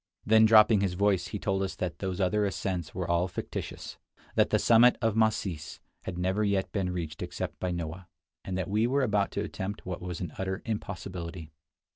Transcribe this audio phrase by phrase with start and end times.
[0.25, 3.97] Then dropping his voice, he told us that those other ascents were all fictitious;
[4.33, 8.07] that the summit of "Masis" had never yet been reached except by Noah;
[8.43, 11.51] and that we were about to attempt what was an utter impossibility.